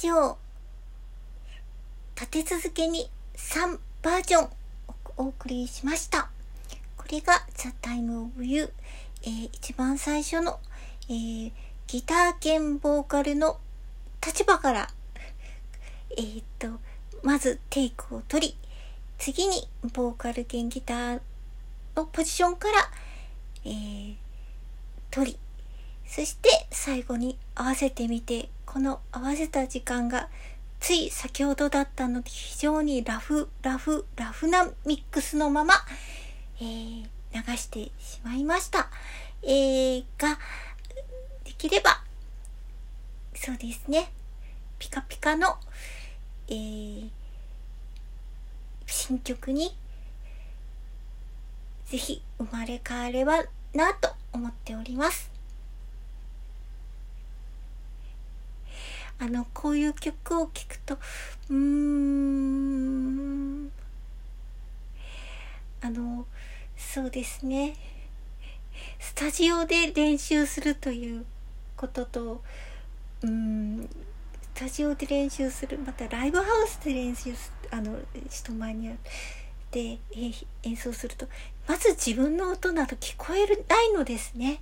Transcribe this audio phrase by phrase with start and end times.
[0.00, 0.38] と
[2.14, 4.50] 立て続けに3バージョン
[5.16, 6.30] お送りしました。
[6.96, 8.72] これが「The Time of You」
[9.22, 10.60] えー、一番最初の、
[11.08, 11.52] えー、
[11.88, 13.58] ギター兼ボーカルの
[14.24, 14.88] 立場から
[16.10, 16.78] えー、っと
[17.22, 18.56] まずテイクを取り
[19.18, 21.20] 次にボーカル兼ギター
[21.96, 22.90] のポジションから、
[23.64, 24.16] えー、
[25.10, 25.38] 取り
[26.08, 30.28] そして最後に合わせてみてこの合わせた時間が
[30.80, 35.74] つい先ほどだったので非常にラフラフラフなミックスのまま、
[36.60, 38.88] えー、流してしまいました。
[39.42, 40.38] えー、が
[41.44, 42.02] できれば
[43.34, 44.10] そうですね
[44.78, 45.56] ピカピカの、
[46.48, 47.08] えー、
[48.86, 49.76] 新曲に
[51.86, 55.37] ぜひ生まれ変わればなと思っております。
[59.20, 60.98] あの、こういう曲を聴くと、
[61.50, 63.70] うーん、
[65.80, 66.26] あの、
[66.76, 67.74] そうですね。
[69.00, 71.24] スタジオで練習するという
[71.76, 72.42] ことと、
[73.22, 73.88] うん、ス
[74.54, 77.98] タジオで練習する、またライブハウスで練習す、あの、
[78.30, 78.98] 人前にある
[79.70, 79.98] で
[80.62, 81.26] 演奏すると、
[81.66, 84.60] まず自分の音など聞こえないのですね。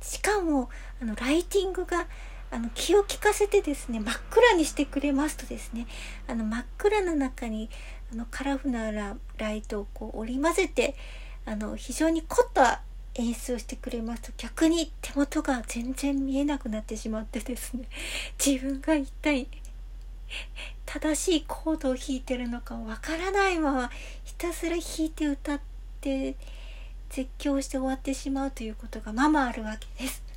[0.00, 0.70] しかも、
[1.02, 2.06] あの、ライティングが、
[2.50, 5.86] あの気を利かせてですね真っ暗にしてくれますとですね
[6.26, 7.70] あの真っ暗な中に
[8.12, 10.96] あのカラフルなライトをこう織り交ぜて
[11.46, 12.82] あの非常に凝った
[13.14, 17.84] 演出をしてくれますと逆に手元が全然見えなくなってしまってですね
[18.44, 19.48] 自分が一体
[20.86, 23.90] 正しいコードを弾いてるのかわからないまま
[24.24, 25.60] ひたすら弾いて歌っ
[26.00, 26.36] て
[27.10, 30.29] 絶叫して終わってしまうということがままあるわけです。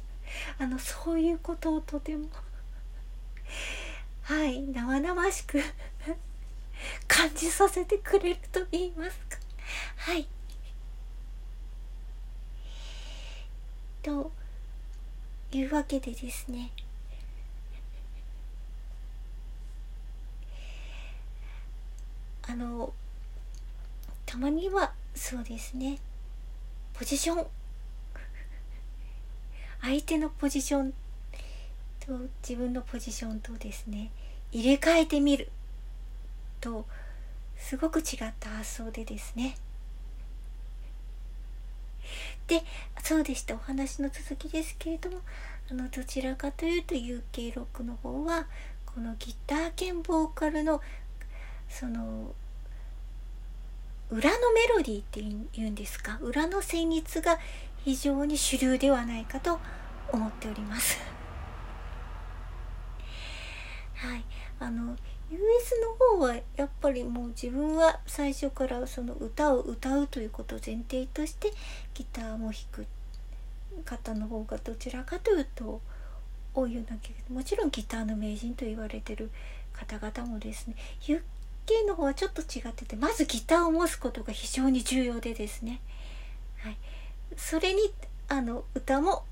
[0.60, 2.28] あのそういうことをとても
[4.24, 5.62] はい生々しく
[7.08, 9.38] 感じさせてくれると言いますか。
[9.98, 10.28] はい。
[14.02, 14.32] と
[15.52, 16.72] いうわけでですね。
[22.46, 22.94] あの
[24.26, 26.00] たまにはそうですね。
[26.94, 27.48] ポジション
[29.84, 30.94] 相手のポジション
[32.00, 34.12] と自分のポジションとですね
[34.52, 35.50] 入れ替えてみる
[36.62, 36.86] と
[37.58, 39.58] すごく違った発想でですね。
[42.48, 42.62] で
[43.02, 43.56] そうでした。
[43.56, 45.20] お話の続きですけれども
[45.70, 48.46] あのどちらかというと UK ロックの方は
[48.86, 50.82] このギター兼ボーカルの
[51.70, 52.34] その
[54.12, 56.20] 裏のメロディーっていうんですか？
[56.22, 57.40] 裏の旋律が
[57.84, 59.60] 非常に主流ではないかと
[60.12, 60.98] 思っております。
[63.96, 64.24] はい。
[64.60, 64.96] あの
[65.30, 71.52] US の方はやっぱりもう自分は最初からその歌を歌うということを前提として
[71.94, 72.86] ギターも弾く
[73.84, 75.82] 方の方がどちらかというと
[76.54, 79.32] 多いような気がもちろんギターの名人と言われてる
[79.74, 81.20] 方々もですね UK
[81.88, 85.82] の方はちょっと違っててまずギターを持つことが非常に重要でですね、
[87.38, 87.94] それに
[88.30, 89.24] あの歌も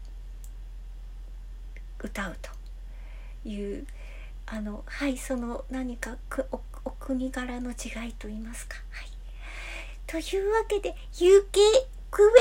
[1.99, 3.85] 歌うという
[4.45, 6.17] あのはいその何か
[6.51, 8.75] おお国柄の違いと言いますか。
[8.91, 9.07] はい、
[10.07, 11.51] というわけで UK
[12.09, 12.31] クエ